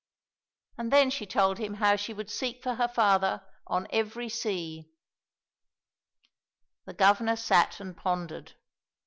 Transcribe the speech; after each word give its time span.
And 0.79 0.91
then 0.91 1.11
she 1.11 1.27
told 1.27 1.59
him 1.59 1.75
how 1.75 1.95
she 1.95 2.11
would 2.11 2.31
seek 2.31 2.63
for 2.63 2.73
her 2.73 2.87
father 2.87 3.43
on 3.67 3.85
every 3.91 4.29
sea. 4.29 4.89
The 6.85 6.93
Governor 6.95 7.35
sat 7.35 7.79
and 7.79 7.95
pondered. 7.95 8.55